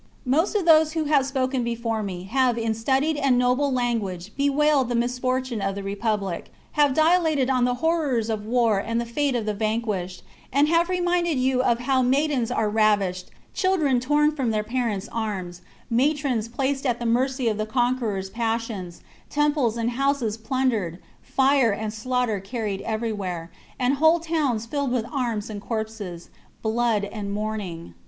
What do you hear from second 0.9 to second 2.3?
chap. who have spoken before me